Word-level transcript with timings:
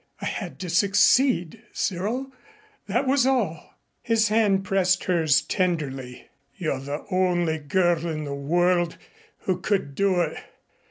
I 0.19 0.25
had 0.25 0.57
to 0.61 0.69
succeed, 0.71 1.61
Cyril 1.73 2.33
that 2.87 3.05
was 3.05 3.27
all." 3.27 3.75
His 4.01 4.29
hand 4.29 4.63
pressed 4.65 5.03
hers 5.03 5.43
tenderly. 5.43 6.27
"You're 6.55 6.79
the 6.79 7.05
only 7.11 7.59
girl 7.59 8.07
in 8.07 8.23
the 8.23 8.33
world 8.33 8.97
who 9.41 9.59
could 9.59 9.93
do 9.93 10.21
it. 10.21 10.39